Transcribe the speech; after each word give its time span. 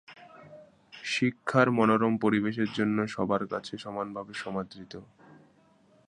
শিক্ষার 1.05 1.67
মনোরম 1.71 2.13
পরিবেশের 2.17 2.69
জন্য 2.73 2.97
সবার 3.07 3.43
কাছে 3.47 3.73
সমানভাবে 3.77 4.33
সমাদৃত। 4.33 4.93